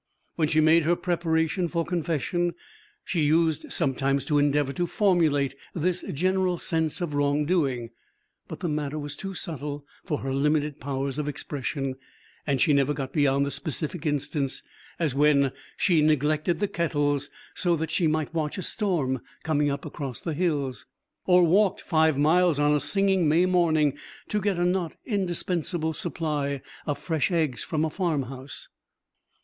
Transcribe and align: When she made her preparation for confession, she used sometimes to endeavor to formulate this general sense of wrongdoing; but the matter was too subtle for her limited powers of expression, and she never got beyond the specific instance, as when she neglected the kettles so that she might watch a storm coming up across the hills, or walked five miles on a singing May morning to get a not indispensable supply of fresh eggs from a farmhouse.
When 0.35 0.47
she 0.47 0.61
made 0.61 0.81
her 0.81 0.95
preparation 0.95 1.67
for 1.67 1.85
confession, 1.85 2.55
she 3.03 3.21
used 3.21 3.71
sometimes 3.71 4.25
to 4.25 4.39
endeavor 4.39 4.73
to 4.73 4.87
formulate 4.87 5.53
this 5.75 6.01
general 6.11 6.57
sense 6.57 7.01
of 7.01 7.13
wrongdoing; 7.13 7.91
but 8.47 8.61
the 8.61 8.67
matter 8.67 8.97
was 8.97 9.15
too 9.15 9.35
subtle 9.35 9.85
for 10.03 10.17
her 10.21 10.33
limited 10.33 10.79
powers 10.79 11.19
of 11.19 11.27
expression, 11.27 11.97
and 12.47 12.59
she 12.59 12.73
never 12.73 12.95
got 12.95 13.13
beyond 13.13 13.45
the 13.45 13.51
specific 13.51 14.07
instance, 14.07 14.63
as 14.97 15.13
when 15.13 15.51
she 15.77 16.01
neglected 16.01 16.59
the 16.59 16.67
kettles 16.67 17.29
so 17.53 17.75
that 17.75 17.91
she 17.91 18.07
might 18.07 18.33
watch 18.33 18.57
a 18.57 18.63
storm 18.63 19.21
coming 19.43 19.69
up 19.69 19.85
across 19.85 20.19
the 20.19 20.33
hills, 20.33 20.87
or 21.27 21.43
walked 21.43 21.79
five 21.81 22.17
miles 22.17 22.59
on 22.59 22.73
a 22.73 22.79
singing 22.79 23.29
May 23.29 23.45
morning 23.45 23.95
to 24.29 24.41
get 24.41 24.57
a 24.57 24.65
not 24.65 24.97
indispensable 25.05 25.93
supply 25.93 26.63
of 26.87 26.97
fresh 26.97 27.29
eggs 27.29 27.63
from 27.63 27.85
a 27.85 27.91
farmhouse. 27.91 28.67